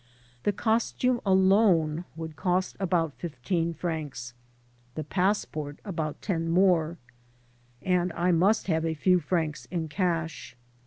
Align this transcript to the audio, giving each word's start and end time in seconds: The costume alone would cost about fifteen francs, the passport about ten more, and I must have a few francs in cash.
The 0.45 0.51
costume 0.51 1.21
alone 1.27 2.05
would 2.15 2.35
cost 2.35 2.75
about 2.79 3.13
fifteen 3.19 3.75
francs, 3.75 4.33
the 4.95 5.03
passport 5.03 5.77
about 5.85 6.23
ten 6.23 6.49
more, 6.49 6.97
and 7.83 8.11
I 8.13 8.31
must 8.31 8.65
have 8.65 8.83
a 8.83 8.95
few 8.95 9.19
francs 9.19 9.67
in 9.69 9.89
cash. 9.89 10.57